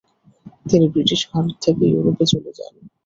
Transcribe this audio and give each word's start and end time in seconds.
তিনি 0.65 0.85
ব্রিটিশ 0.93 1.21
ভারত 1.31 1.53
থেকে 1.63 1.83
ইউরোপ 1.87 2.17
চলে 2.31 2.51
যান। 2.57 2.73